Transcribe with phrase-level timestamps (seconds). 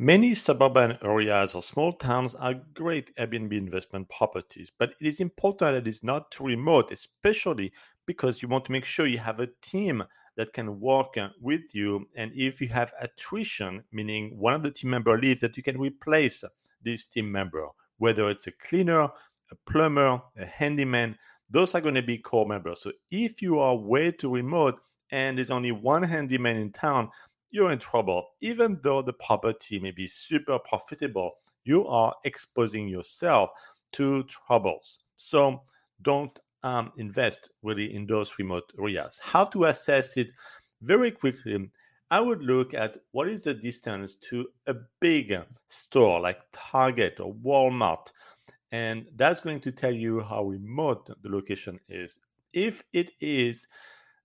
[0.00, 5.74] Many suburban areas or small towns are great Airbnb investment properties, but it is important
[5.74, 7.72] that it's not too remote, especially
[8.06, 10.04] because you want to make sure you have a team
[10.36, 12.06] that can work uh, with you.
[12.14, 15.80] And if you have attrition, meaning one of the team member leaves, that you can
[15.80, 16.44] replace
[16.84, 19.02] this team member, whether it's a cleaner,
[19.50, 21.18] a plumber, a handyman,
[21.50, 22.82] those are going to be core members.
[22.82, 24.80] So if you are way too remote
[25.10, 27.10] and there's only one handyman in town,
[27.50, 28.28] you're in trouble.
[28.40, 31.32] Even though the property may be super profitable,
[31.64, 33.50] you are exposing yourself
[33.92, 35.00] to troubles.
[35.16, 35.62] So
[36.02, 39.20] don't um, invest really in those remote areas.
[39.22, 40.28] How to assess it
[40.82, 41.70] very quickly?
[42.10, 45.34] I would look at what is the distance to a big
[45.66, 48.10] store like Target or Walmart.
[48.72, 52.18] And that's going to tell you how remote the location is.
[52.52, 53.66] If it is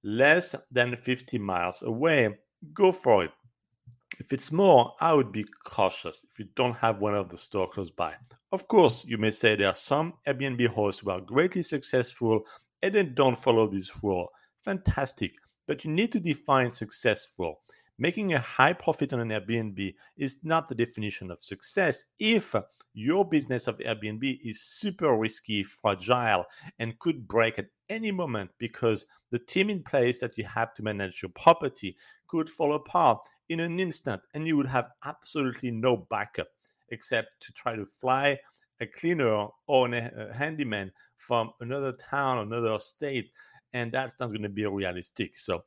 [0.03, 2.37] less than 50 miles away,
[2.73, 3.31] go for it.
[4.19, 7.71] If it's more, I would be cautious if you don't have one of the stores
[7.73, 8.13] close by.
[8.51, 12.41] Of course, you may say there are some Airbnb hosts who are greatly successful
[12.83, 14.29] and then don't follow this rule.
[14.63, 15.31] Fantastic,
[15.67, 17.61] but you need to define successful.
[17.99, 22.55] Making a high profit on an Airbnb is not the definition of success if
[22.93, 26.45] your business of Airbnb is super risky, fragile,
[26.79, 30.83] and could break at any moment because the team in place that you have to
[30.83, 31.95] manage your property
[32.27, 36.47] could fall apart in an instant and you would have absolutely no backup
[36.89, 38.39] except to try to fly
[38.79, 43.31] a cleaner or a handyman from another town, another state,
[43.73, 45.37] and that's not going to be realistic.
[45.37, 45.63] So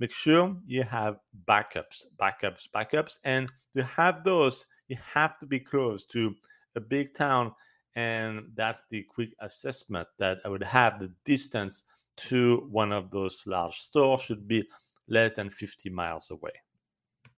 [0.00, 5.60] make sure you have backups, backups, backups, and to have those, you have to be
[5.60, 6.34] close to
[6.74, 7.52] a big town,
[7.94, 10.98] and that's the quick assessment that I would have.
[10.98, 11.84] The distance
[12.16, 14.64] to one of those large stores should be
[15.06, 16.52] less than 50 miles away.